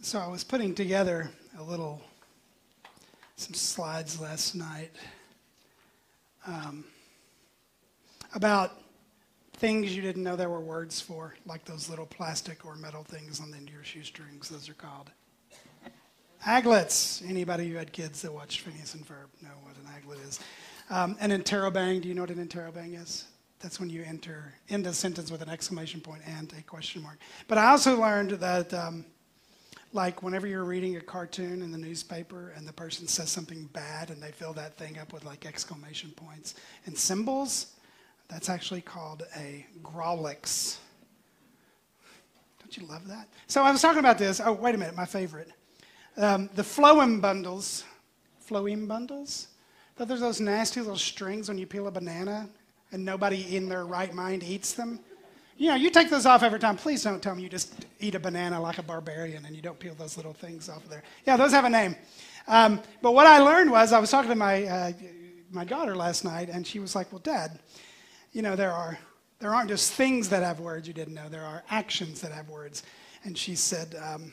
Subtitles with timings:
[0.00, 1.28] So I was putting together
[1.58, 2.00] a little,
[3.34, 4.92] some slides last night
[6.46, 6.84] um,
[8.32, 8.80] about
[9.54, 13.40] things you didn't know there were words for, like those little plastic or metal things
[13.40, 14.48] on the end of your shoestrings.
[14.48, 15.10] Those are called
[16.46, 17.28] aglets.
[17.28, 20.38] Anybody who had kids that watched Phineas and Ferb know what an aglet is.
[20.90, 23.24] Um, an interrobang, do you know what an interrobang is?
[23.58, 27.18] That's when you enter end a sentence with an exclamation point and a question mark.
[27.48, 29.04] But I also learned that, um,
[29.92, 34.10] like, whenever you're reading a cartoon in the newspaper and the person says something bad
[34.10, 36.54] and they fill that thing up with like exclamation points
[36.86, 37.74] and symbols,
[38.28, 40.76] that's actually called a grawlix.
[42.60, 43.28] Don't you love that?
[43.46, 44.40] So I was talking about this.
[44.44, 45.50] Oh, wait a minute, my favorite.
[46.18, 47.84] Um, the phloem bundles.
[48.46, 49.48] Phloem bundles?
[49.96, 52.48] Thought there's those nasty little strings when you peel a banana
[52.92, 55.00] and nobody in their right mind eats them.
[55.58, 56.76] You know, you take those off every time.
[56.76, 59.78] Please don't tell me you just eat a banana like a barbarian and you don't
[59.78, 61.02] peel those little things off of there.
[61.26, 61.96] Yeah, those have a name.
[62.46, 64.92] Um, but what I learned was I was talking to my, uh,
[65.50, 67.58] my daughter last night, and she was like, Well, Dad,
[68.32, 69.00] you know, there, are,
[69.40, 72.48] there aren't just things that have words you didn't know, there are actions that have
[72.48, 72.84] words.
[73.24, 74.32] And she said, um,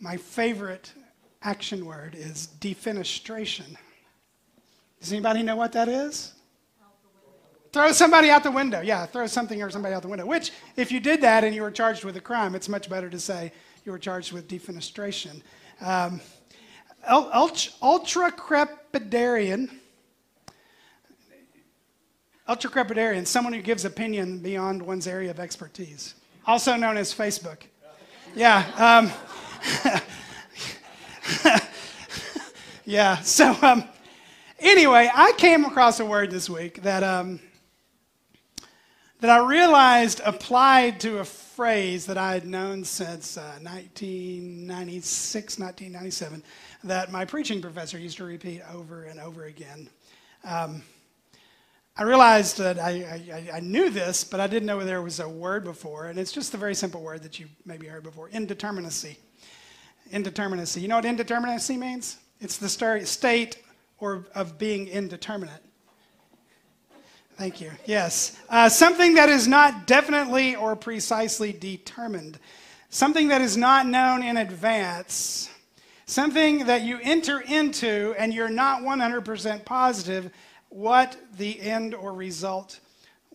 [0.00, 0.90] My favorite
[1.42, 3.76] action word is defenestration.
[5.00, 6.32] Does anybody know what that is?
[7.74, 8.82] Throw somebody out the window.
[8.82, 10.24] Yeah, throw something or somebody out the window.
[10.24, 13.10] Which, if you did that and you were charged with a crime, it's much better
[13.10, 13.52] to say
[13.84, 15.42] you were charged with defenestration.
[15.80, 16.20] Um,
[17.10, 19.70] ultra crepidarian.
[22.48, 26.14] Ultra crepidarian, someone who gives opinion beyond one's area of expertise,
[26.46, 27.62] also known as Facebook.
[28.36, 28.64] Yeah.
[28.78, 29.10] Um,
[32.84, 33.16] yeah.
[33.22, 33.82] So, um,
[34.60, 37.02] anyway, I came across a word this week that.
[37.02, 37.40] Um,
[39.24, 46.42] that I realized applied to a phrase that I had known since uh, 1996, 1997,
[46.82, 49.88] that my preaching professor used to repeat over and over again.
[50.44, 50.82] Um,
[51.96, 55.28] I realized that I, I, I, knew this, but I didn't know there was a
[55.30, 59.16] word before, and it's just a very simple word that you maybe heard before indeterminacy.
[60.12, 60.82] Indeterminacy.
[60.82, 62.18] You know what indeterminacy means?
[62.42, 63.56] It's the state
[63.96, 65.62] or of being indeterminate.
[67.36, 67.72] Thank you.
[67.84, 68.38] Yes.
[68.48, 72.38] Uh, something that is not definitely or precisely determined.
[72.90, 75.50] Something that is not known in advance.
[76.06, 80.30] Something that you enter into and you're not 100% positive
[80.68, 82.78] what the end or result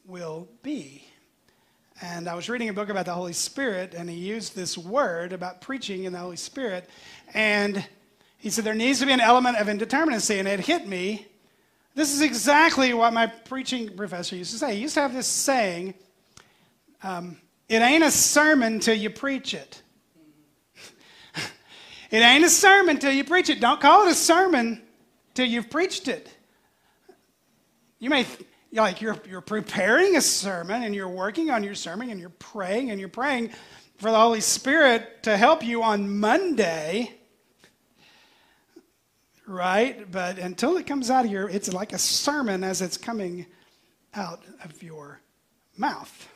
[0.05, 1.05] will be.
[2.01, 5.33] And I was reading a book about the Holy Spirit, and he used this word
[5.33, 6.89] about preaching in the Holy Spirit.
[7.33, 7.85] And
[8.37, 10.39] he said there needs to be an element of indeterminacy.
[10.39, 11.27] And it hit me
[11.99, 14.75] this is exactly what my preaching professor used to say.
[14.75, 15.95] He used to have this saying
[17.03, 17.37] um,
[17.67, 19.81] it ain't a sermon till you preach it.
[22.09, 23.59] it ain't a sermon till you preach it.
[23.59, 24.81] Don't call it a sermon
[25.33, 26.33] till you've preached it.
[27.99, 28.25] You may,
[28.71, 32.91] like, you're, you're preparing a sermon and you're working on your sermon and you're praying
[32.91, 33.49] and you're praying
[33.97, 37.19] for the Holy Spirit to help you on Monday
[39.49, 40.09] right?
[40.09, 43.47] But until it comes out of your, it's like a sermon as it's coming
[44.13, 45.19] out of your
[45.75, 46.29] mouth.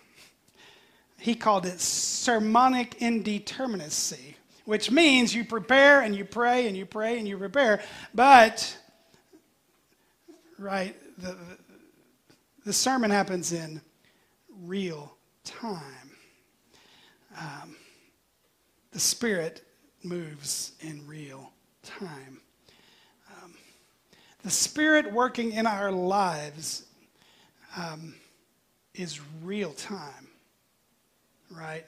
[1.19, 4.35] He called it sermonic indeterminacy,
[4.65, 7.81] which means you prepare and you pray and you pray and you prepare,
[8.13, 8.77] but,
[10.57, 11.37] right, the,
[12.65, 13.79] the sermon happens in
[14.63, 16.11] real time.
[17.37, 17.75] Um,
[18.91, 19.63] the Spirit
[20.03, 21.51] moves in real
[21.83, 22.42] time
[24.43, 26.83] the Spirit working in our lives
[27.77, 28.13] um,
[28.93, 30.27] is real time,
[31.49, 31.85] right?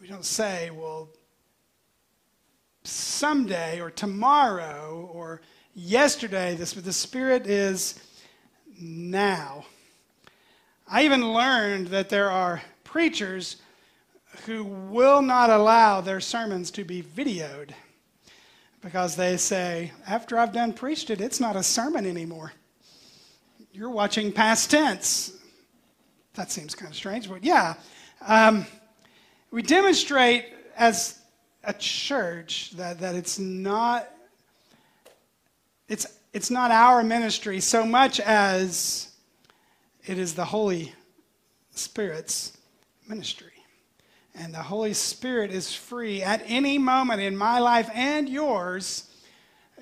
[0.00, 1.08] We don't say, well,
[2.84, 5.40] someday or tomorrow or
[5.74, 7.98] yesterday, this, but the Spirit is
[8.78, 9.64] now.
[10.86, 13.56] I even learned that there are preachers
[14.44, 17.70] who will not allow their sermons to be videoed
[18.80, 22.52] because they say, after I've done preached it, it's not a sermon anymore.
[23.72, 25.32] You're watching past tense.
[26.34, 27.74] That seems kind of strange, but yeah.
[28.26, 28.66] Um,
[29.50, 30.46] we demonstrate
[30.76, 31.18] as
[31.64, 34.08] a church that, that it's not
[35.90, 39.10] it's it's not our ministry so much as
[40.06, 40.94] it is the Holy
[41.72, 42.56] Spirit's
[43.08, 43.49] ministry.
[44.40, 49.10] And the Holy Spirit is free at any moment in my life and yours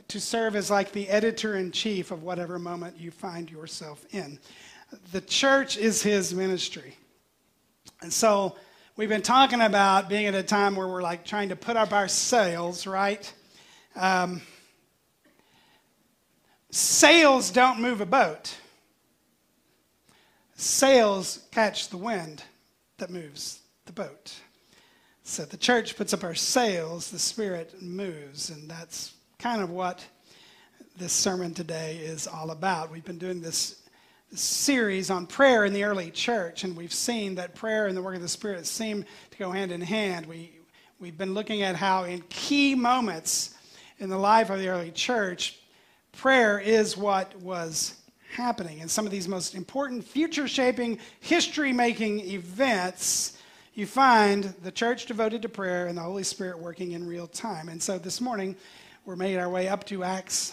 [0.08, 4.36] to serve as like the editor in chief of whatever moment you find yourself in.
[5.12, 6.96] The church is his ministry.
[8.02, 8.56] And so
[8.96, 11.92] we've been talking about being at a time where we're like trying to put up
[11.92, 13.32] our sails, right?
[13.94, 14.42] Um,
[16.72, 18.56] sails don't move a boat,
[20.56, 22.42] sails catch the wind
[22.96, 24.34] that moves the boat.
[25.28, 30.02] So the church puts up our sails, the Spirit moves, and that's kind of what
[30.96, 32.90] this sermon today is all about.
[32.90, 33.76] We've been doing this,
[34.32, 38.16] series on prayer in the early church, and we've seen that prayer and the work
[38.16, 40.24] of the Spirit seem to go hand in hand.
[40.24, 40.50] We,
[40.98, 43.54] we've been looking at how, in key moments
[43.98, 45.58] in the life of the early church,
[46.12, 47.96] prayer is what was
[48.32, 48.80] happening.
[48.80, 53.37] And some of these most important future shaping, history making events
[53.78, 57.68] you find the church devoted to prayer and the Holy Spirit working in real time.
[57.68, 58.56] And so this morning,
[59.04, 60.52] we're made our way up to Acts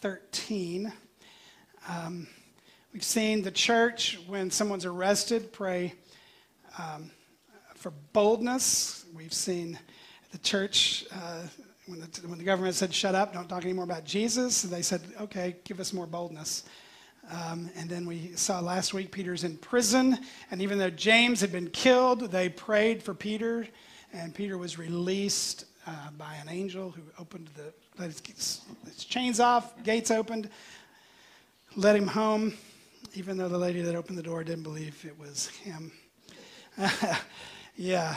[0.00, 0.92] 13.
[1.88, 2.26] Um,
[2.92, 5.94] we've seen the church, when someone's arrested, pray
[6.76, 7.12] um,
[7.76, 9.04] for boldness.
[9.14, 9.78] We've seen
[10.32, 11.42] the church, uh,
[11.86, 15.00] when, the, when the government said, shut up, don't talk anymore about Jesus, they said,
[15.20, 16.64] okay, give us more boldness.
[17.30, 20.18] Um, and then we saw last week Peter's in prison.
[20.50, 23.66] And even though James had been killed, they prayed for Peter.
[24.12, 29.40] And Peter was released uh, by an angel who opened the, let his, his chains
[29.40, 30.48] off, gates opened,
[31.76, 32.54] let him home,
[33.14, 35.92] even though the lady that opened the door didn't believe it was him.
[37.76, 38.16] yeah.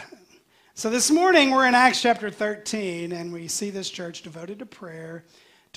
[0.75, 4.65] So this morning we're in Acts chapter 13, and we see this church devoted to
[4.65, 5.25] prayer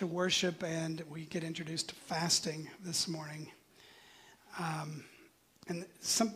[0.01, 3.47] to worship, and we get introduced to fasting this morning.
[4.59, 5.05] Um,
[5.69, 6.33] and some,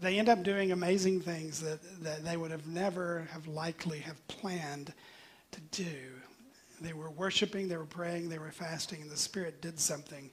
[0.00, 4.26] they end up doing amazing things that, that they would have never have likely have
[4.28, 4.94] planned
[5.50, 5.94] to do.
[6.80, 10.30] They were worshiping, they were praying, they were fasting, and the Spirit did something.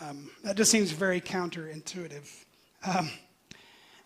[0.00, 2.44] Um, that just seems very counterintuitive.
[2.86, 3.10] Um,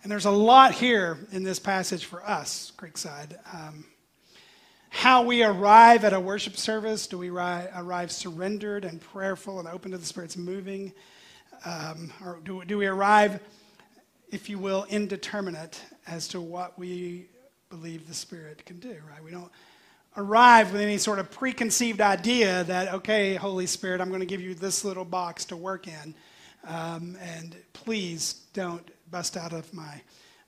[0.02, 3.38] and there's a lot here in this passage for us, Creekside.
[3.54, 3.84] Um,
[4.90, 7.06] how we arrive at a worship service.
[7.06, 10.92] Do we arrive surrendered and prayerful and open to the Spirit's moving?
[11.64, 13.40] Um, or do, do we arrive,
[14.30, 17.26] if you will, indeterminate as to what we
[17.70, 19.22] believe the Spirit can do, right?
[19.22, 19.50] We don't
[20.16, 24.40] arrive with any sort of preconceived idea that, okay, Holy Spirit, I'm going to give
[24.40, 26.14] you this little box to work in.
[26.66, 30.00] Um, and please don't bust out of my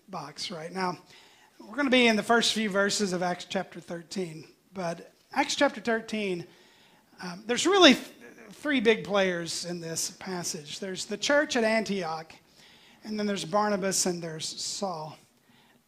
[0.08, 0.72] box, right?
[0.72, 0.98] Now,
[1.60, 4.44] we're going to be in the first few verses of Acts chapter 13.
[4.72, 6.46] But Acts chapter 13,
[7.22, 8.06] um, there's really th-
[8.52, 12.32] three big players in this passage there's the church at Antioch,
[13.04, 15.16] and then there's Barnabas, and there's Saul.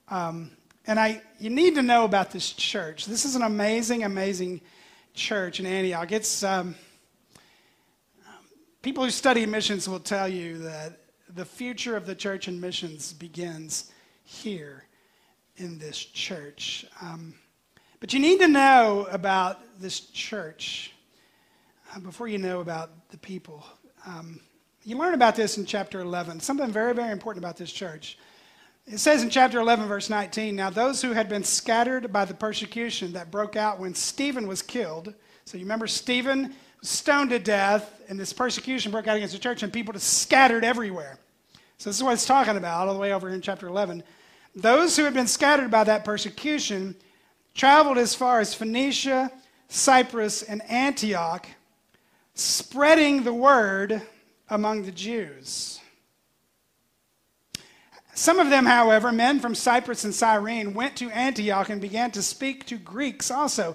[0.08, 0.50] Um,
[0.86, 3.06] and I, you need to know about this church.
[3.06, 4.60] This is an amazing, amazing
[5.14, 6.12] church in Antioch.
[6.12, 6.74] It's um,
[8.82, 10.98] people who study missions will tell you that
[11.34, 13.90] the future of the church and missions begins
[14.24, 14.84] here
[15.56, 16.86] in this church.
[17.00, 17.34] Um,
[18.00, 20.92] but you need to know about this church
[21.94, 23.64] uh, before you know about the people.
[24.06, 24.40] Um,
[24.84, 28.18] you learn about this in chapter 11, something very, very important about this church.
[28.86, 32.34] It says in chapter 11, verse 19 Now, those who had been scattered by the
[32.34, 35.14] persecution that broke out when Stephen was killed,
[35.44, 39.62] so you remember Stephen stoned to death, and this persecution broke out against the church,
[39.62, 41.18] and people just scattered everywhere.
[41.78, 44.02] So, this is what it's talking about all the way over here in chapter 11.
[44.54, 46.94] Those who had been scattered by that persecution
[47.54, 49.30] traveled as far as Phoenicia,
[49.68, 51.46] Cyprus, and Antioch,
[52.34, 54.02] spreading the word
[54.48, 55.80] among the Jews.
[58.14, 62.22] Some of them, however, men from Cyprus and Cyrene, went to Antioch and began to
[62.22, 63.74] speak to Greeks also,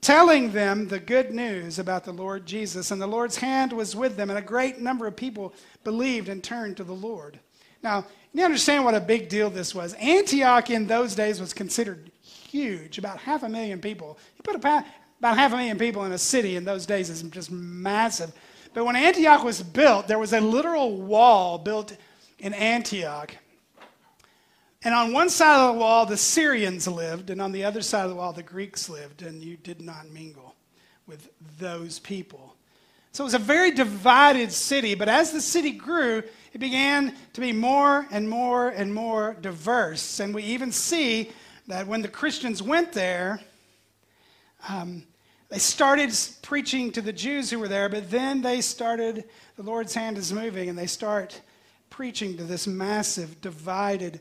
[0.00, 2.90] telling them the good news about the Lord Jesus.
[2.90, 5.54] And the Lord's hand was with them, and a great number of people
[5.84, 7.38] believed and turned to the Lord.
[7.86, 9.94] Now, you understand what a big deal this was.
[9.94, 14.18] Antioch in those days was considered huge, about half a million people.
[14.36, 14.84] You put about
[15.22, 18.32] half a million people in a city in those days is just massive.
[18.74, 21.96] But when Antioch was built, there was a literal wall built
[22.40, 23.36] in Antioch.
[24.82, 28.02] And on one side of the wall, the Syrians lived, and on the other side
[28.02, 30.56] of the wall, the Greeks lived, and you did not mingle
[31.06, 31.28] with
[31.60, 32.55] those people.
[33.16, 37.40] So it was a very divided city, but as the city grew, it began to
[37.40, 40.20] be more and more and more diverse.
[40.20, 41.30] And we even see
[41.66, 43.40] that when the Christians went there,
[44.68, 45.02] um,
[45.48, 49.24] they started preaching to the Jews who were there, but then they started,
[49.56, 51.40] the Lord's hand is moving, and they start
[51.88, 54.20] preaching to this massive, divided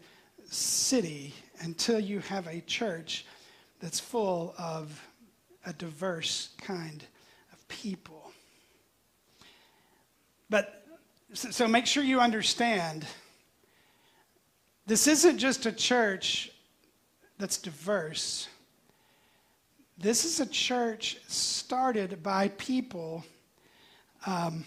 [0.50, 3.26] city until you have a church
[3.82, 5.06] that's full of
[5.66, 7.04] a diverse kind
[7.52, 8.15] of people.
[10.56, 10.86] But
[11.34, 13.06] so make sure you understand
[14.86, 16.50] this isn't just a church
[17.38, 18.48] that's diverse.
[19.98, 23.26] This is a church started by people
[24.26, 24.64] um,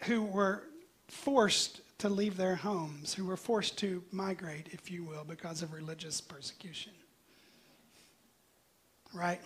[0.00, 0.64] who were
[1.08, 5.72] forced to leave their homes, who were forced to migrate, if you will, because of
[5.72, 6.92] religious persecution.
[9.14, 9.40] Right?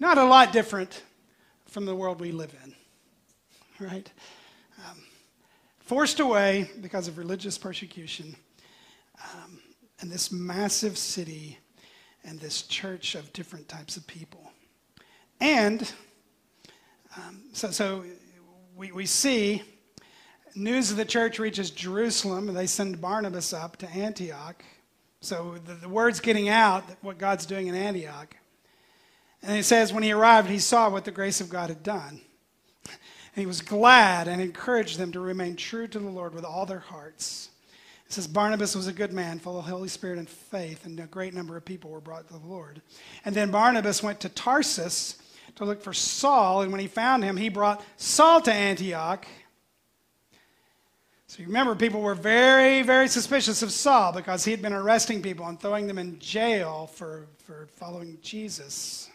[0.00, 1.04] Not a lot different
[1.66, 2.74] from the world we live in.
[3.82, 4.10] Right?
[4.78, 5.02] Um,
[5.80, 8.36] forced away because of religious persecution.
[9.22, 9.60] Um,
[10.00, 11.58] and this massive city
[12.24, 14.52] and this church of different types of people.
[15.40, 15.92] And
[17.16, 18.04] um, so, so
[18.76, 19.62] we, we see
[20.54, 24.62] news of the church reaches Jerusalem, and they send Barnabas up to Antioch.
[25.20, 28.36] So the, the word's getting out what God's doing in Antioch.
[29.42, 32.20] And it says, when he arrived, he saw what the grace of God had done.
[33.34, 36.66] And he was glad and encouraged them to remain true to the Lord with all
[36.66, 37.48] their hearts.
[38.06, 41.06] It says, Barnabas was a good man, full of Holy Spirit and faith, and a
[41.06, 42.82] great number of people were brought to the Lord.
[43.24, 45.16] And then Barnabas went to Tarsus
[45.56, 49.26] to look for Saul, and when he found him, he brought Saul to Antioch.
[51.26, 55.22] So you remember, people were very, very suspicious of Saul because he had been arresting
[55.22, 59.08] people and throwing them in jail for, for following Jesus.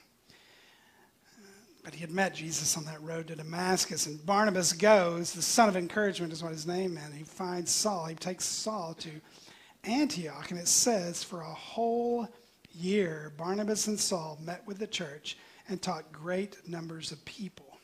[1.87, 4.07] But he had met Jesus on that road to Damascus.
[4.07, 7.13] And Barnabas goes, the son of encouragement is what his name meant.
[7.13, 8.07] He finds Saul.
[8.07, 9.09] He takes Saul to
[9.85, 10.51] Antioch.
[10.51, 12.27] And it says, for a whole
[12.73, 15.37] year, Barnabas and Saul met with the church
[15.69, 17.79] and taught great numbers of people.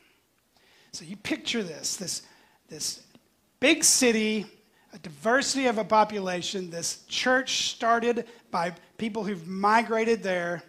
[0.92, 2.24] So you picture this, this,
[2.68, 3.04] this
[3.62, 4.46] big city,
[4.94, 10.62] a diversity of a population, this church started by people who've migrated there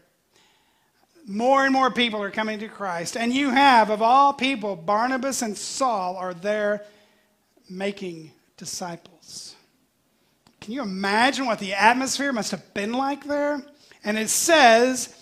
[1.26, 3.16] more and more people are coming to Christ.
[3.16, 6.84] And you have, of all people, Barnabas and Saul are there
[7.68, 9.56] making disciples.
[10.60, 13.62] Can you imagine what the atmosphere must have been like there?
[14.04, 15.14] And it says,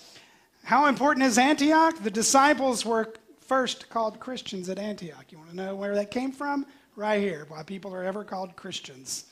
[0.64, 1.98] how important is Antioch?
[2.02, 5.26] The disciples were first called Christians at Antioch.
[5.30, 6.66] You want to know where that came from?
[6.94, 9.24] Right here, why people are ever called Christians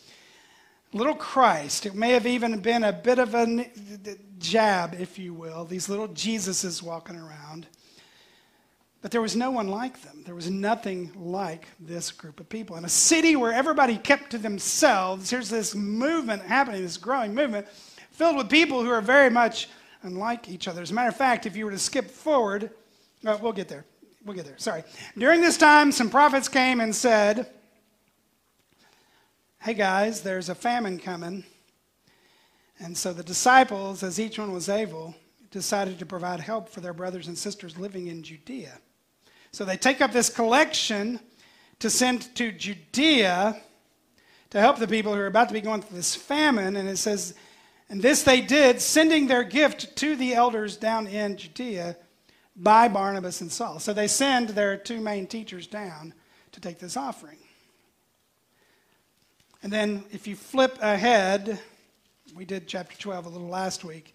[0.93, 1.87] little Christ.
[1.87, 3.67] It may have even been a bit of a
[4.39, 7.67] jab, if you will, these little Jesuses walking around.
[9.03, 10.23] But there was no one like them.
[10.27, 12.77] There was nothing like this group of people.
[12.77, 17.67] In a city where everybody kept to themselves, here's this movement happening, this growing movement,
[18.11, 19.69] filled with people who are very much
[20.03, 20.83] unlike each other.
[20.83, 22.71] As a matter of fact, if you were to skip forward,
[23.23, 23.87] well, we'll get there.
[24.25, 24.59] We'll get there.
[24.59, 24.85] Sorry.
[25.17, 27.51] During this time, some prophets came and said,
[29.63, 31.45] hey guys, there's a famine coming.
[32.79, 35.15] And so the disciples, as each one was able,
[35.51, 38.79] decided to provide help for their brothers and sisters living in Judea.
[39.53, 41.21] So they take up this collection
[41.79, 43.61] to send to Judea
[44.49, 46.77] to help the people who are about to be going through this famine.
[46.77, 47.35] And it says,
[47.91, 51.97] and this they did, sending their gift to the elders down in Judea
[52.57, 53.79] by Barnabas and Saul.
[53.79, 56.15] So they send their two main teachers down
[56.53, 57.37] to take this offering.
[59.63, 61.61] And then if you flip ahead,
[62.35, 64.15] we did chapter 12 a little last week.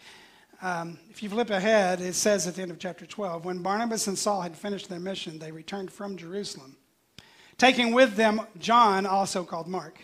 [0.62, 4.08] Um, if you flip ahead, it says at the end of chapter 12 when Barnabas
[4.08, 6.78] and Saul had finished their mission, they returned from Jerusalem,
[7.58, 10.00] taking with them John, also called Mark.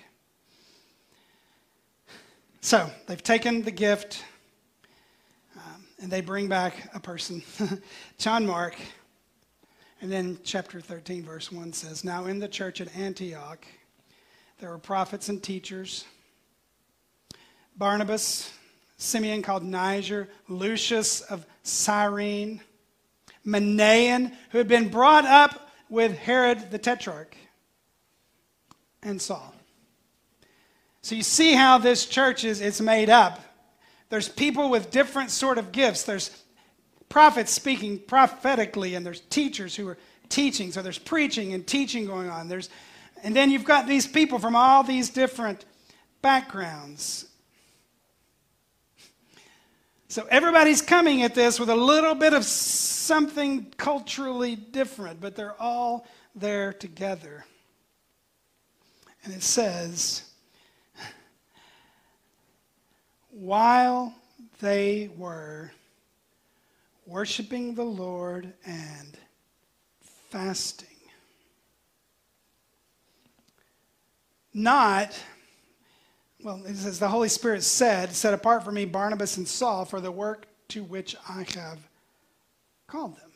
[2.59, 4.23] So they've taken the gift
[5.55, 7.41] um, and they bring back a person,
[8.19, 8.75] John Mark.
[10.01, 13.65] And then chapter 13, verse 1 says Now in the church at Antioch,
[14.61, 16.05] there were prophets and teachers.
[17.75, 18.53] Barnabas,
[18.97, 22.61] Simeon called Niger, Lucius of Cyrene,
[23.43, 27.35] Manaen, who had been brought up with Herod the Tetrarch,
[29.01, 29.55] and Saul.
[31.01, 33.41] So you see how this church is it's made up.
[34.09, 36.03] There's people with different sort of gifts.
[36.03, 36.29] There's
[37.09, 39.97] prophets speaking prophetically, and there's teachers who are
[40.29, 40.71] teaching.
[40.71, 42.47] So there's preaching and teaching going on.
[42.47, 42.69] There's
[43.23, 45.65] and then you've got these people from all these different
[46.21, 47.25] backgrounds.
[50.07, 55.59] So everybody's coming at this with a little bit of something culturally different, but they're
[55.61, 57.45] all there together.
[59.23, 60.23] And it says,
[63.29, 64.13] while
[64.59, 65.71] they were
[67.05, 69.17] worshiping the Lord and
[70.29, 70.90] fasting,
[74.53, 75.17] not,
[76.43, 80.01] well, it says the Holy Spirit said, Set apart for me Barnabas and Saul for
[80.01, 81.79] the work to which I have
[82.87, 83.31] called them.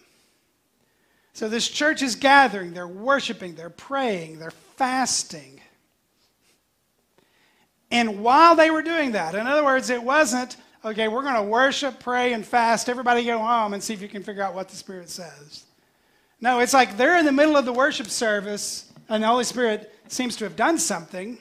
[1.34, 5.60] So this church is gathering, they're worshiping, they're praying, they're fasting.
[7.92, 11.44] And while they were doing that, in other words, it wasn't, okay, we're going to
[11.44, 12.90] worship, pray, and fast.
[12.90, 15.66] Everybody go home and see if you can figure out what the Spirit says.
[16.42, 19.94] No, it's like they're in the middle of the worship service, and the Holy Spirit
[20.08, 21.38] seems to have done something.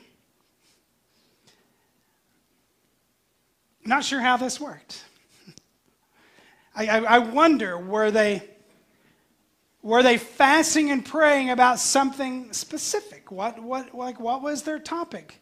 [3.84, 5.04] Not sure how this worked.
[6.74, 8.48] I, I, I wonder, were they
[9.84, 13.30] were they fasting and praying about something specific?
[13.30, 15.38] What, what, like, what was their topic?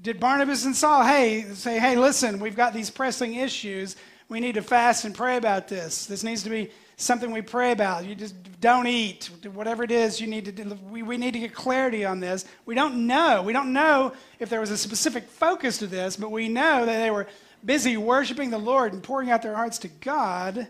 [0.00, 3.96] Did Barnabas and Saul, hey, say, hey, listen, we've got these pressing issues.
[4.28, 6.06] We need to fast and pray about this.
[6.06, 8.04] This needs to be something we pray about.
[8.04, 9.30] You just don't eat.
[9.52, 12.44] Whatever it is, you need to do, we, we need to get clarity on this.
[12.66, 13.42] We don't know.
[13.42, 16.98] We don't know if there was a specific focus to this, but we know that
[16.98, 17.26] they were
[17.64, 20.68] busy worshiping the Lord and pouring out their hearts to God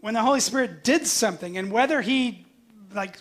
[0.00, 2.44] when the Holy Spirit did something and whether he,
[2.94, 3.16] like,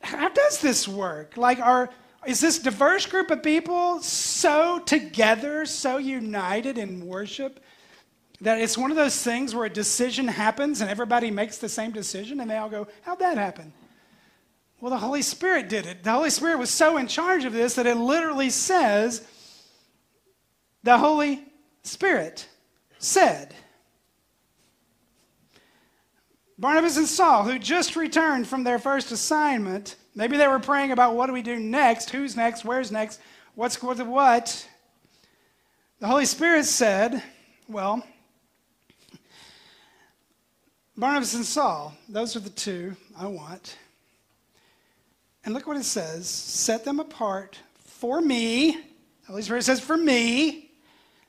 [0.00, 1.36] how does this work?
[1.36, 1.90] Like, are,
[2.26, 7.60] is this diverse group of people so together, so united in worship
[8.44, 11.90] that it's one of those things where a decision happens and everybody makes the same
[11.90, 13.72] decision and they all go, How'd that happen?
[14.80, 16.04] Well, the Holy Spirit did it.
[16.04, 19.26] The Holy Spirit was so in charge of this that it literally says,
[20.82, 21.42] The Holy
[21.82, 22.46] Spirit
[22.98, 23.54] said.
[26.58, 31.16] Barnabas and Saul, who just returned from their first assignment, maybe they were praying about
[31.16, 33.20] what do we do next, who's next, where's next,
[33.54, 34.68] what's the what.
[35.98, 37.22] The Holy Spirit said,
[37.66, 38.04] well,
[40.96, 43.76] Barnabas and Saul, those are the two I want.
[45.44, 48.72] And look what it says set them apart for me.
[48.72, 50.70] The Holy Spirit says, for me,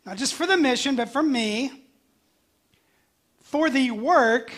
[0.06, 1.72] not just for the mission, but for me,
[3.42, 4.52] for the work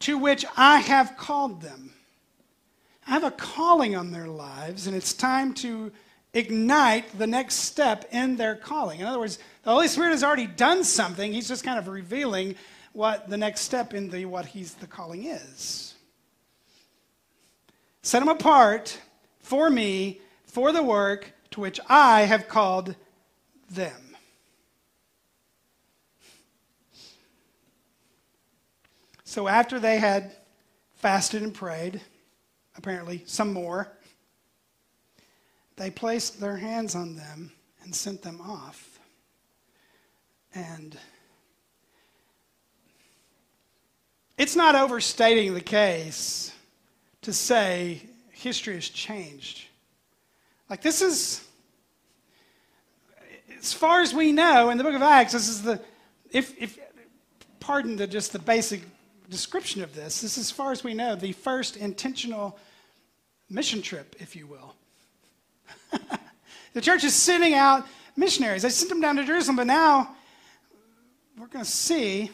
[0.00, 1.92] to which I have called them.
[3.06, 5.92] I have a calling on their lives, and it's time to
[6.32, 9.00] ignite the next step in their calling.
[9.00, 11.32] In other words, the Holy Spirit has already done something.
[11.32, 12.54] He's just kind of revealing
[12.94, 15.94] what the next step in the what he's the calling is.
[18.02, 19.00] Set them apart
[19.40, 22.94] for me for the work to which I have called
[23.70, 24.16] them.
[29.24, 30.36] So after they had
[30.94, 32.00] fasted and prayed,
[32.76, 33.90] apparently some more,
[35.76, 37.50] they placed their hands on them
[37.82, 39.00] and sent them off.
[40.54, 40.96] And
[44.36, 46.52] it's not overstating the case
[47.22, 49.66] to say history has changed.
[50.68, 51.46] Like, this is,
[53.58, 55.80] as far as we know in the book of Acts, this is the,
[56.30, 56.78] if, if
[57.60, 58.82] pardon the, just the basic
[59.30, 60.20] description of this.
[60.20, 62.58] This, is, as far as we know, the first intentional
[63.48, 64.74] mission trip, if you will.
[66.72, 68.62] the church is sending out missionaries.
[68.62, 70.14] They sent them down to Jerusalem, but now
[71.38, 72.30] we're going to see.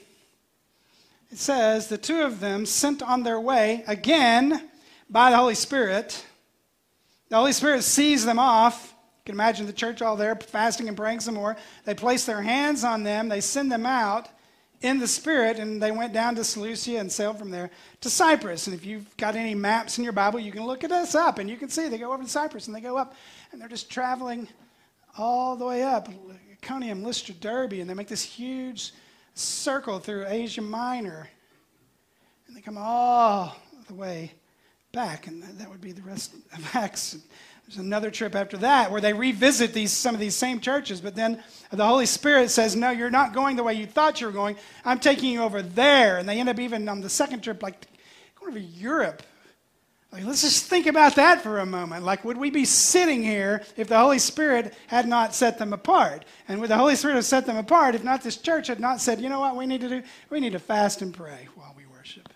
[1.30, 4.68] It says the two of them sent on their way again
[5.08, 6.24] by the Holy Spirit.
[7.28, 8.92] The Holy Spirit sees them off.
[9.20, 11.56] You can imagine the church all there fasting and praying some more.
[11.84, 14.28] They place their hands on them, they send them out
[14.80, 18.66] in the Spirit, and they went down to Seleucia and sailed from there to Cyprus.
[18.66, 21.38] And if you've got any maps in your Bible, you can look at us up,
[21.38, 23.14] and you can see they go over to Cyprus, and they go up,
[23.52, 24.48] and they're just traveling
[25.18, 26.08] all the way up,
[26.50, 28.92] Iconium, Lystra, Derbe, and they make this huge
[29.40, 31.28] circle through Asia Minor,
[32.46, 33.56] and they come all
[33.88, 34.32] the way
[34.92, 37.16] back, and that would be the rest of Acts.
[37.66, 41.14] There's another trip after that where they revisit these, some of these same churches, but
[41.14, 44.32] then the Holy Spirit says, No, you're not going the way you thought you were
[44.32, 44.56] going.
[44.84, 46.18] I'm taking you over there.
[46.18, 47.86] And they end up even on the second trip, like
[48.38, 49.22] going over Europe.
[50.12, 52.04] Like, let's just think about that for a moment.
[52.04, 56.24] Like, would we be sitting here if the Holy Spirit had not set them apart?
[56.48, 59.00] And would the Holy Spirit have set them apart if not this church had not
[59.00, 60.02] said, you know what we need to do?
[60.28, 62.28] We need to fast and pray while we worship.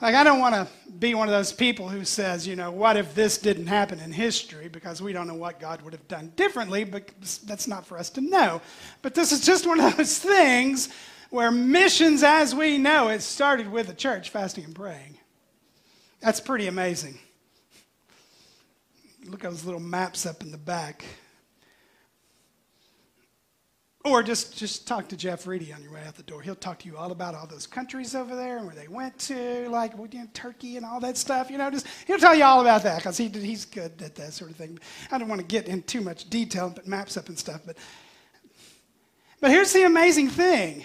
[0.00, 2.96] Like, I don't want to be one of those people who says, you know, what
[2.96, 6.32] if this didn't happen in history because we don't know what God would have done
[6.36, 7.10] differently, but
[7.44, 8.62] that's not for us to know.
[9.02, 10.90] But this is just one of those things
[11.30, 15.18] where missions as we know it started with the church fasting and praying.
[16.20, 17.18] That's pretty amazing.
[19.26, 21.04] Look at those little maps up in the back.
[24.02, 26.40] Or just, just talk to Jeff Reedy on your way out the door.
[26.40, 29.18] He'll talk to you all about all those countries over there and where they went
[29.20, 31.50] to, like you know, Turkey and all that stuff.
[31.50, 34.32] You know, just he'll tell you all about that because he, he's good at that
[34.32, 34.78] sort of thing.
[35.10, 37.76] I don't want to get in too much detail put maps up and stuff, but
[39.38, 40.84] but here's the amazing thing.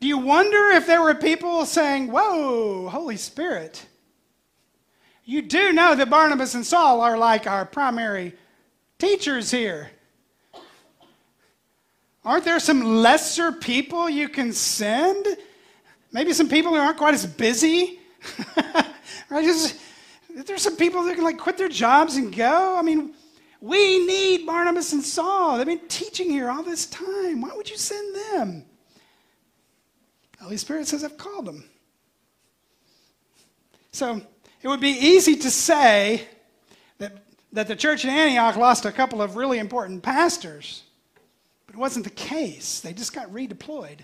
[0.00, 3.86] Do you wonder if there were people saying, "Whoa, Holy Spirit,
[5.24, 8.34] you do know that Barnabas and Saul are like our primary
[8.98, 9.90] teachers here.
[12.24, 15.26] Aren't there some lesser people you can send?
[16.12, 18.00] Maybe some people who aren't quite as busy.
[19.30, 19.44] right?
[19.44, 19.78] Just,
[20.34, 22.76] there's some people that can like quit their jobs and go.
[22.76, 23.14] I mean,
[23.60, 25.58] we need Barnabas and Saul.
[25.58, 27.40] They've been teaching here all this time.
[27.40, 28.64] Why would you send them?
[30.40, 31.64] Holy Spirit says, I've called them.
[33.92, 34.20] So
[34.62, 36.26] it would be easy to say
[36.98, 40.84] that, that the church in Antioch lost a couple of really important pastors,
[41.66, 42.80] but it wasn't the case.
[42.80, 44.00] They just got redeployed.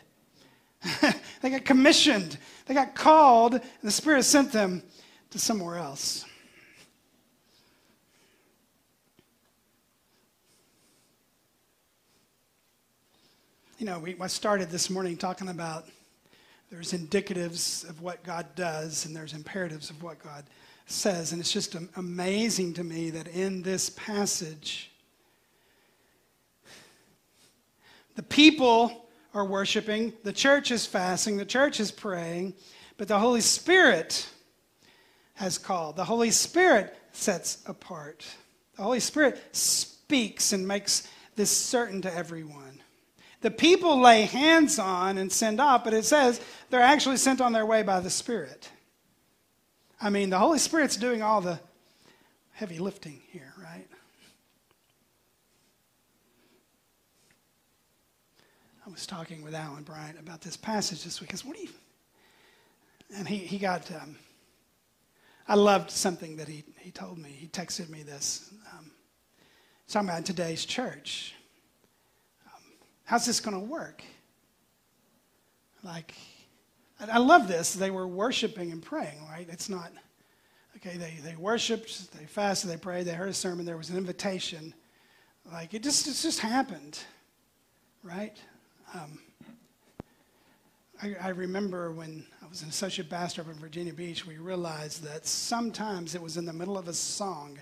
[1.40, 4.82] they got commissioned, they got called, and the Spirit sent them
[5.30, 6.24] to somewhere else.
[13.78, 15.86] You know, we, I started this morning talking about
[16.74, 20.42] there's indicatives of what God does and there's imperatives of what God
[20.86, 21.30] says.
[21.30, 24.90] And it's just amazing to me that in this passage,
[28.16, 32.54] the people are worshiping, the church is fasting, the church is praying,
[32.96, 34.28] but the Holy Spirit
[35.34, 35.94] has called.
[35.94, 38.26] The Holy Spirit sets apart.
[38.76, 42.80] The Holy Spirit speaks and makes this certain to everyone.
[43.44, 47.52] The people lay hands on and send off, but it says they're actually sent on
[47.52, 48.70] their way by the Spirit.
[50.00, 51.60] I mean, the Holy Spirit's doing all the
[52.52, 53.86] heavy lifting here, right?
[58.86, 61.28] I was talking with Alan Bryant about this passage this week.
[61.28, 61.68] Because what do you?
[63.14, 63.92] And he, he got.
[63.92, 64.16] Um,
[65.46, 67.28] I loved something that he, he told me.
[67.28, 68.54] He texted me this.
[68.72, 68.90] Um,
[69.86, 71.34] talking about today's church.
[73.04, 74.02] How's this going to work?
[75.82, 76.14] Like,
[77.00, 77.74] I, I love this.
[77.74, 79.46] They were worshiping and praying, right?
[79.50, 79.92] It's not,
[80.76, 83.98] okay, they, they worshiped, they fasted, they prayed, they heard a sermon, there was an
[83.98, 84.72] invitation.
[85.52, 86.98] Like, it just, it just happened,
[88.02, 88.36] right?
[88.94, 89.18] Um,
[91.02, 95.02] I, I, remember when I was an associate pastor up in Virginia Beach, we realized
[95.02, 97.58] that sometimes it was in the middle of a song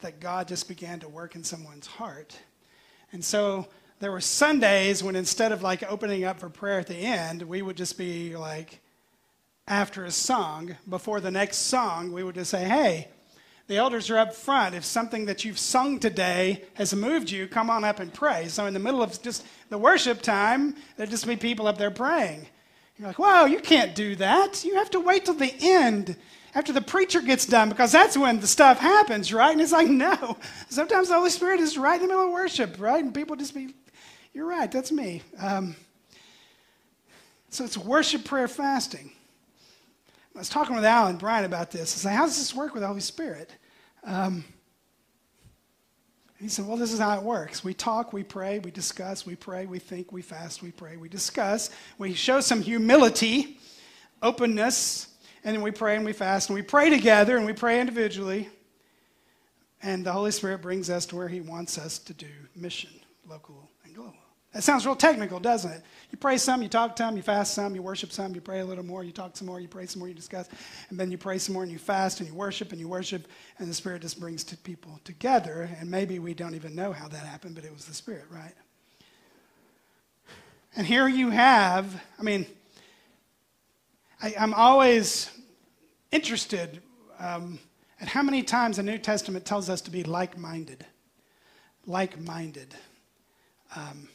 [0.00, 2.36] that God just began to work in someone's heart.
[3.12, 3.68] And so
[4.02, 7.62] there were Sundays when instead of like opening up for prayer at the end, we
[7.62, 8.80] would just be like,
[9.68, 13.06] after a song, before the next song, we would just say, hey,
[13.68, 14.74] the elders are up front.
[14.74, 18.48] If something that you've sung today has moved you, come on up and pray.
[18.48, 21.92] So, in the middle of just the worship time, there'd just be people up there
[21.92, 22.48] praying.
[22.98, 24.64] You're like, wow, you can't do that.
[24.64, 26.16] You have to wait till the end
[26.56, 29.52] after the preacher gets done because that's when the stuff happens, right?
[29.52, 30.38] And it's like, no.
[30.68, 33.02] Sometimes the Holy Spirit is right in the middle of worship, right?
[33.02, 33.76] And people just be,
[34.32, 35.22] you're right, that's me.
[35.38, 35.76] Um,
[37.50, 39.12] so it's worship, prayer, fasting.
[40.34, 41.94] I was talking with Alan Bryant about this.
[41.94, 43.50] I said, how does this work with the Holy Spirit?
[44.04, 44.44] Um,
[46.42, 47.62] he said, Well, this is how it works.
[47.62, 51.08] We talk, we pray, we discuss, we pray, we think, we fast, we pray, we
[51.08, 51.70] discuss.
[51.98, 53.60] We show some humility,
[54.22, 55.06] openness,
[55.44, 58.48] and then we pray and we fast and we pray together and we pray individually.
[59.84, 62.90] And the Holy Spirit brings us to where He wants us to do mission,
[63.28, 63.70] local.
[64.52, 65.82] That sounds real technical, doesn't it?
[66.10, 68.64] You pray some, you talk some, you fast some, you worship some, you pray a
[68.66, 70.46] little more, you talk some more, you pray some more, you discuss,
[70.90, 73.28] and then you pray some more and you fast and you worship and you worship,
[73.58, 75.70] and the Spirit just brings two people together.
[75.80, 78.52] And maybe we don't even know how that happened, but it was the Spirit, right?
[80.76, 82.44] And here you have, I mean,
[84.22, 85.30] I, am always
[86.10, 86.82] interested
[87.18, 87.58] um,
[88.02, 90.84] at how many times the New Testament tells us to be like minded.
[91.86, 92.74] Like minded.
[93.74, 94.08] Um,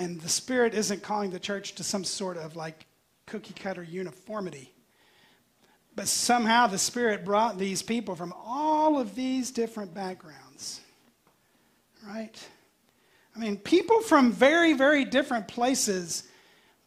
[0.00, 2.86] and the Spirit isn't calling the church to some sort of like
[3.26, 4.72] cookie cutter uniformity.
[5.94, 10.80] But somehow the Spirit brought these people from all of these different backgrounds.
[12.08, 12.34] Right?
[13.36, 16.24] I mean, people from very, very different places.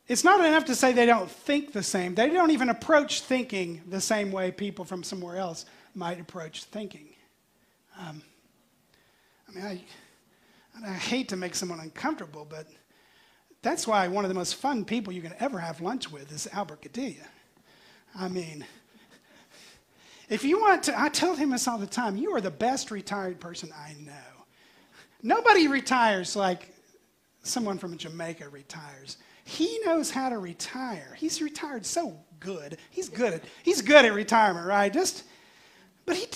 [0.08, 2.16] It's not enough to say they don't think the same.
[2.16, 7.10] They don't even approach thinking the same way people from somewhere else might approach thinking.
[8.00, 8.24] Um,
[9.48, 12.66] I mean, I, I hate to make someone uncomfortable, but
[13.64, 16.48] that's why one of the most fun people you can ever have lunch with is
[16.52, 17.26] Albert Gadilla.
[18.14, 18.64] I mean,
[20.30, 22.92] if you want to, I tell him this all the time you are the best
[22.92, 24.12] retired person I know.
[25.24, 26.74] Nobody retires like
[27.42, 29.18] someone from Jamaica retires.
[29.46, 31.16] He knows how to retire.
[31.18, 32.78] He's retired so good.
[32.90, 34.92] He's good at he's good at retirement, right?
[34.92, 35.24] Just
[36.06, 36.28] but he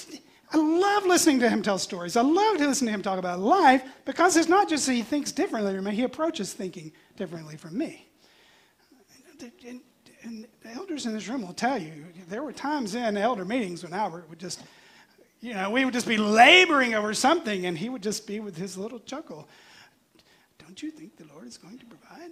[0.51, 2.15] I love listening to him tell stories.
[2.15, 5.01] I love to listen to him talk about life because it's not just that he
[5.01, 8.07] thinks differently from me, he approaches thinking differently from me.
[10.23, 13.83] and the elders in this room will tell you, there were times in elder meetings
[13.83, 14.61] when Albert would just,
[15.41, 18.55] you know, we would just be laboring over something and he would just be with
[18.55, 19.47] his little chuckle.
[20.59, 22.31] Don't you think the Lord is going to provide?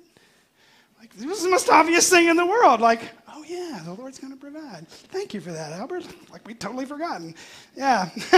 [0.99, 2.81] Like, this is the most obvious thing in the world.
[2.81, 4.87] Like, oh, yeah, the Lord's going to provide.
[4.87, 6.05] Thank you for that, Albert.
[6.31, 7.33] Like, we'd totally forgotten.
[7.77, 8.09] Yeah.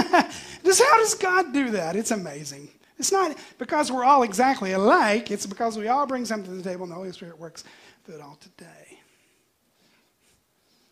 [0.64, 1.96] just how does God do that?
[1.96, 2.70] It's amazing.
[3.00, 6.68] It's not because we're all exactly alike, it's because we all bring something to the
[6.68, 7.64] table and the Holy Spirit works
[8.06, 9.00] through it all today.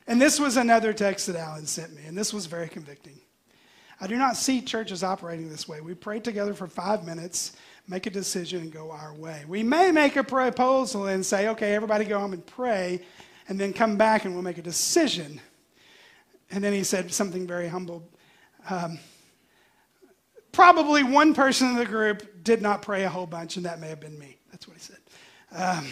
[0.08, 3.19] And this was another text that Alan sent me, and this was very convicting.
[3.99, 5.82] I do not see churches operating this way.
[5.82, 7.54] We pray together for five minutes
[7.88, 9.43] make a decision and go our way.
[9.48, 13.02] We may make a proposal and say, okay, everybody go home and pray,
[13.48, 15.39] and then come back and we'll make a decision.
[16.52, 18.08] And then he said something very humble.
[18.69, 19.00] Um,
[20.52, 23.89] probably one person in the group did not pray a whole bunch, and that may
[23.89, 24.38] have been me.
[24.52, 24.98] That's what he said.
[25.52, 25.88] Um,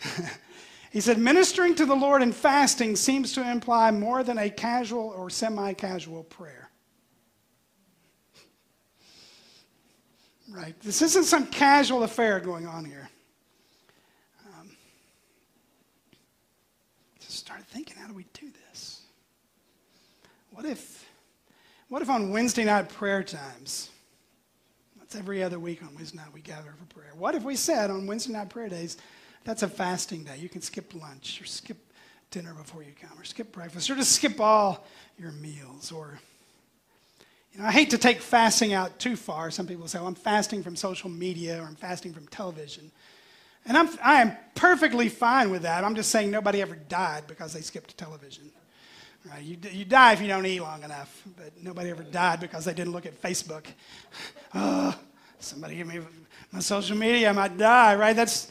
[0.90, 5.14] he said, ministering to the Lord and fasting seems to imply more than a casual
[5.16, 6.70] or semi casual prayer.
[10.54, 10.78] Right?
[10.80, 13.08] This isn't some casual affair going on here.
[14.46, 14.70] Um,
[17.20, 19.02] just started thinking, how do we do this?
[20.50, 21.08] What if,
[21.88, 23.90] what if on Wednesday night prayer times,
[24.98, 27.12] that's every other week on Wednesday night we gather for prayer.
[27.16, 28.96] What if we said on Wednesday night prayer days,
[29.42, 30.38] that's a fasting day.
[30.38, 31.78] You can skip lunch or skip
[32.30, 34.86] dinner before you come or skip breakfast or just skip all
[35.18, 36.18] your meals or
[37.54, 39.50] you know, I hate to take fasting out too far.
[39.50, 42.90] Some people say, well, I'm fasting from social media or I'm fasting from television.
[43.66, 45.84] And I'm, I am perfectly fine with that.
[45.84, 48.50] I'm just saying nobody ever died because they skipped television.
[49.30, 49.42] Right?
[49.42, 52.74] You, you die if you don't eat long enough, but nobody ever died because they
[52.74, 53.64] didn't look at Facebook.
[54.54, 54.94] oh,
[55.38, 56.00] somebody give me
[56.52, 58.14] my social media, I might die, right?
[58.14, 58.50] That's,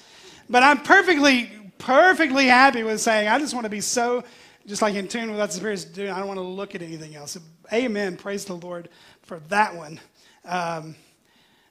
[0.50, 4.24] but I'm perfectly, perfectly happy with saying I just want to be so,
[4.66, 6.10] just like in tune with what the Spirit's doing.
[6.10, 7.38] I don't want to look at anything else.
[7.72, 8.16] Amen.
[8.18, 8.90] Praise the Lord
[9.24, 10.00] for that one.
[10.46, 10.96] Um,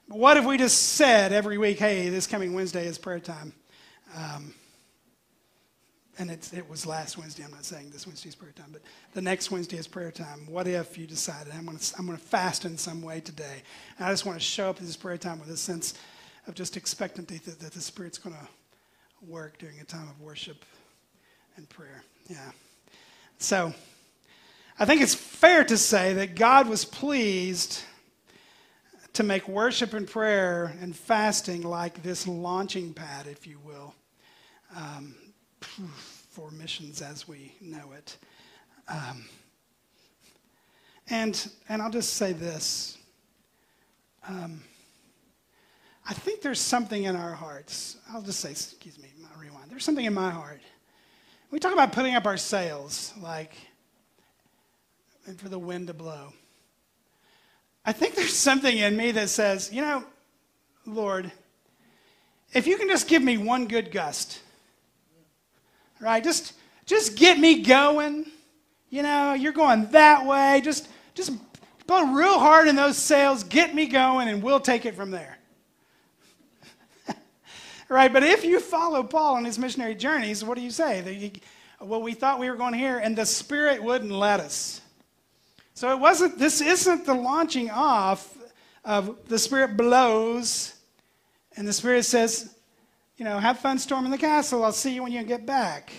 [0.08, 3.52] what if we just said every week, hey, this coming Wednesday is prayer time?
[4.16, 4.54] Um,
[6.18, 7.42] and it was last Wednesday.
[7.42, 8.82] I'm not saying this Wednesday is prayer time, but
[9.14, 10.46] the next Wednesday is prayer time.
[10.46, 13.62] What if you decided I'm going to I'm going to fast in some way today?
[13.96, 15.94] And I just want to show up at this prayer time with a sense
[16.46, 18.48] of just expectancy that, that the Spirit's going to
[19.26, 20.64] work during a time of worship
[21.56, 22.02] and prayer.
[22.28, 22.50] Yeah.
[23.42, 23.74] So.
[24.78, 27.84] I think it's fair to say that God was pleased
[29.12, 33.94] to make worship and prayer and fasting like this launching pad, if you will,
[34.74, 35.14] um,
[36.30, 38.16] for missions as we know it.
[38.88, 39.24] Um,
[41.10, 42.96] and, and I'll just say this.
[44.26, 44.62] Um,
[46.08, 47.98] I think there's something in our hearts.
[48.10, 49.70] I'll just say, excuse me, rewind.
[49.70, 50.60] There's something in my heart.
[51.52, 53.54] We talk about putting up our sails, like,
[55.26, 56.32] and for the wind to blow.
[57.84, 60.02] I think there's something in me that says, you know,
[60.86, 61.30] Lord,
[62.54, 64.40] if you can just give me one good gust,
[66.00, 66.24] right?
[66.24, 66.54] Just,
[66.86, 68.24] just get me going.
[68.88, 70.62] You know, you're going that way.
[70.64, 71.32] Just, just
[71.86, 75.36] blow real hard in those sails, get me going, and we'll take it from there.
[77.92, 78.12] Right?
[78.12, 81.32] But if you follow Paul on his missionary journeys, what do you say?
[81.80, 84.80] well, we thought we were going here, and the Spirit wouldn't let us.
[85.74, 88.36] So it wasn't, this isn't the launching off
[88.84, 90.74] of the Spirit blows
[91.56, 92.54] and the Spirit says,
[93.16, 94.64] you know, have fun storming the castle.
[94.64, 95.92] I'll see you when you get back.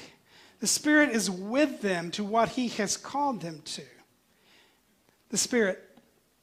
[0.59, 3.83] The Spirit is with them to what He has called them to.
[5.29, 5.83] The Spirit,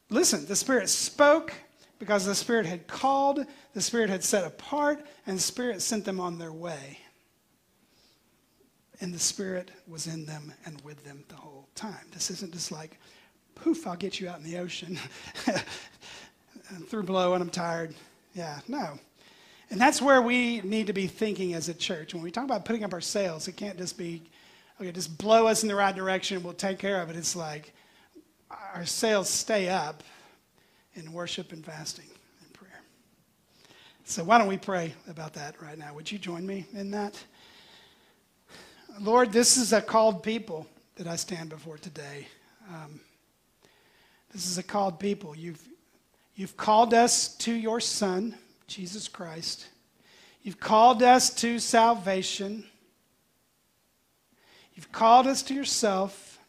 [0.09, 1.53] listen, the Spirit spoke
[2.01, 6.19] because the Spirit had called, the Spirit had set apart, and the Spirit sent them
[6.19, 6.97] on their way.
[9.01, 12.07] And the Spirit was in them and with them the whole time.
[12.11, 12.97] This isn't just like,
[13.53, 14.97] poof, I'll get you out in the ocean.
[16.87, 17.93] through blow and I'm tired.
[18.33, 18.97] Yeah, no.
[19.69, 22.15] And that's where we need to be thinking as a church.
[22.15, 24.23] When we talk about putting up our sails, it can't just be,
[24.79, 27.15] okay, just blow us in the right direction, we'll take care of it.
[27.15, 27.73] It's like
[28.73, 30.01] our sails stay up
[30.95, 32.05] in worship and fasting
[32.43, 32.81] and prayer.
[34.05, 35.93] So why don't we pray about that right now?
[35.93, 37.21] Would you join me in that?
[38.99, 42.27] Lord, this is a called people that I stand before today.
[42.69, 42.99] Um,
[44.33, 45.35] this is a called people.
[45.35, 45.61] You've,
[46.35, 48.35] you've called us to your Son,
[48.67, 49.67] Jesus Christ.
[50.43, 52.65] You've called us to salvation.
[54.75, 56.39] You've called us to yourself.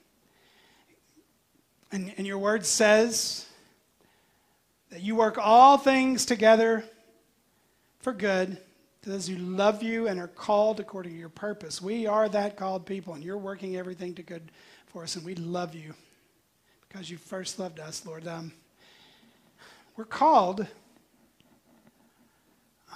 [1.90, 3.46] And, and your word says
[4.92, 6.84] that you work all things together
[8.00, 8.58] for good
[9.00, 11.80] to those who love you and are called according to your purpose.
[11.80, 14.52] We are that called people, and you're working everything to good
[14.88, 15.94] for us, and we love you
[16.86, 18.28] because you first loved us, Lord.
[18.28, 18.52] Um,
[19.96, 20.66] we're called.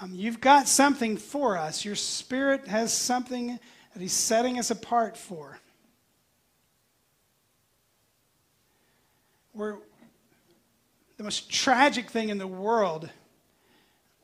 [0.02, 1.82] Um, you've got something for us.
[1.82, 3.58] Your Spirit has something
[3.94, 5.58] that He's setting us apart for.
[9.54, 9.78] We're,
[11.16, 13.08] the most tragic thing in the world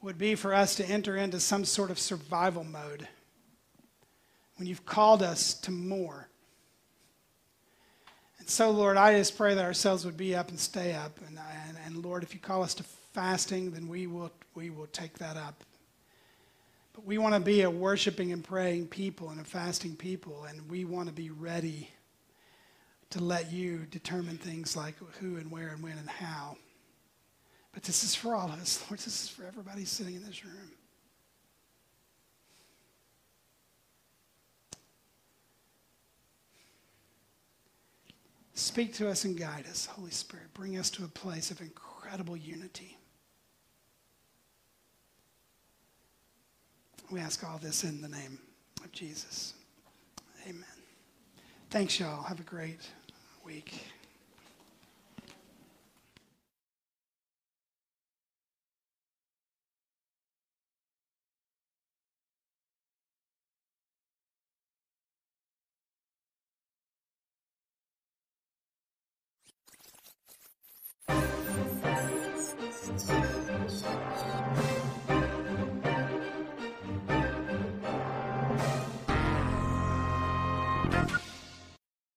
[0.03, 3.07] would be for us to enter into some sort of survival mode
[4.57, 6.29] when you've called us to more.
[8.39, 11.17] And so, Lord, I just pray that ourselves would be up and stay up.
[11.27, 14.89] And, and, and Lord, if you call us to fasting, then we will, we will
[14.89, 15.63] take that up.
[16.93, 20.69] But we want to be a worshiping and praying people and a fasting people, and
[20.69, 21.89] we want to be ready
[23.11, 26.57] to let you determine things like who and where and when and how.
[27.73, 28.99] But this is for all of us, Lord.
[28.99, 30.71] This is for everybody sitting in this room.
[38.55, 40.53] Speak to us and guide us, Holy Spirit.
[40.55, 42.99] Bring us to a place of incredible unity.
[47.11, 48.39] We ask all this in the name
[48.85, 49.55] of Jesus.
[50.47, 50.65] Amen.
[51.71, 52.23] Thanks, y'all.
[52.23, 52.81] Have a great
[53.45, 53.87] week.